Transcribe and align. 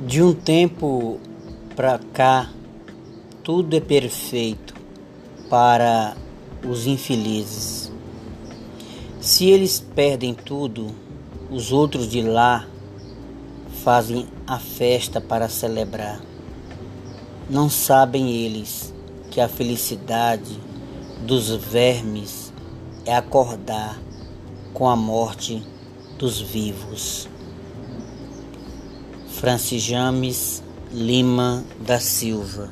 De 0.00 0.22
um 0.22 0.32
tempo 0.32 1.18
para 1.74 1.98
cá, 1.98 2.52
tudo 3.42 3.74
é 3.74 3.80
perfeito 3.80 4.72
para 5.50 6.16
os 6.64 6.86
infelizes. 6.86 7.90
Se 9.20 9.50
eles 9.50 9.80
perdem 9.80 10.34
tudo, 10.34 10.94
os 11.50 11.72
outros 11.72 12.08
de 12.08 12.22
lá 12.22 12.64
fazem 13.82 14.28
a 14.46 14.60
festa 14.60 15.20
para 15.20 15.48
celebrar. 15.48 16.20
Não 17.50 17.68
sabem 17.68 18.30
eles 18.30 18.94
que 19.32 19.40
a 19.40 19.48
felicidade 19.48 20.60
dos 21.26 21.50
vermes 21.50 22.52
é 23.04 23.16
acordar 23.16 23.98
com 24.72 24.88
a 24.88 24.94
morte 24.94 25.60
dos 26.16 26.40
vivos. 26.40 27.28
Francis 29.38 29.84
James 29.84 30.62
Lima 30.90 31.64
da 31.78 32.00
Silva 32.00 32.68